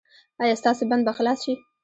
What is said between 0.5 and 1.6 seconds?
ستاسو بند به خلاص شي؟